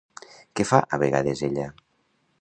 [0.59, 1.67] Què fa a vegades ella?